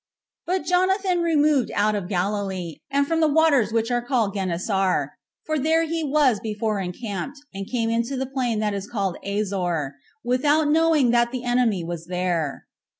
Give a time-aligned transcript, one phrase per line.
[0.49, 0.63] 7.
[0.63, 5.09] But Jonathan removed out of Galilee, and from the waters which are called Gennesar,
[5.43, 9.91] for there he was before encamped, and came into the plain that is called Asor,
[10.23, 12.65] without knowing that the enemy was there.